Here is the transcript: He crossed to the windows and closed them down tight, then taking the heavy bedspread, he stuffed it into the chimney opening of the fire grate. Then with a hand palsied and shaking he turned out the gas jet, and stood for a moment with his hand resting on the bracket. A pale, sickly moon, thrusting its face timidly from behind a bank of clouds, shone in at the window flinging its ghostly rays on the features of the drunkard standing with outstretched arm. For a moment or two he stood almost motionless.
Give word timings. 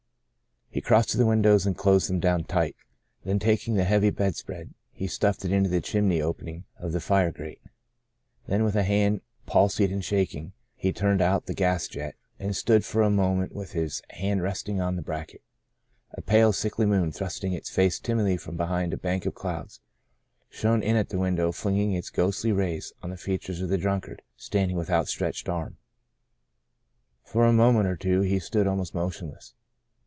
He 0.73 0.79
crossed 0.79 1.09
to 1.09 1.17
the 1.17 1.25
windows 1.25 1.65
and 1.65 1.77
closed 1.77 2.09
them 2.09 2.21
down 2.21 2.45
tight, 2.45 2.77
then 3.25 3.39
taking 3.39 3.73
the 3.73 3.83
heavy 3.83 4.09
bedspread, 4.09 4.73
he 4.93 5.05
stuffed 5.05 5.43
it 5.43 5.51
into 5.51 5.67
the 5.69 5.81
chimney 5.81 6.21
opening 6.21 6.63
of 6.77 6.93
the 6.93 7.01
fire 7.01 7.29
grate. 7.29 7.59
Then 8.47 8.63
with 8.63 8.77
a 8.77 8.83
hand 8.83 9.19
palsied 9.45 9.91
and 9.91 10.01
shaking 10.01 10.53
he 10.77 10.93
turned 10.93 11.21
out 11.21 11.45
the 11.45 11.53
gas 11.53 11.89
jet, 11.89 12.15
and 12.39 12.55
stood 12.55 12.85
for 12.85 13.01
a 13.01 13.09
moment 13.09 13.51
with 13.51 13.73
his 13.73 14.01
hand 14.11 14.43
resting 14.43 14.79
on 14.79 14.95
the 14.95 15.01
bracket. 15.01 15.41
A 16.13 16.21
pale, 16.21 16.53
sickly 16.53 16.85
moon, 16.85 17.11
thrusting 17.11 17.51
its 17.51 17.69
face 17.69 17.99
timidly 17.99 18.37
from 18.37 18.55
behind 18.55 18.93
a 18.93 18.97
bank 18.97 19.25
of 19.25 19.35
clouds, 19.35 19.81
shone 20.49 20.81
in 20.81 20.95
at 20.95 21.09
the 21.09 21.19
window 21.19 21.51
flinging 21.51 21.91
its 21.91 22.09
ghostly 22.09 22.53
rays 22.53 22.93
on 23.03 23.09
the 23.09 23.17
features 23.17 23.59
of 23.59 23.67
the 23.67 23.77
drunkard 23.77 24.21
standing 24.37 24.77
with 24.77 24.89
outstretched 24.89 25.49
arm. 25.49 25.75
For 27.25 27.45
a 27.45 27.51
moment 27.51 27.87
or 27.87 27.97
two 27.97 28.21
he 28.21 28.39
stood 28.39 28.67
almost 28.67 28.95
motionless. 28.95 29.53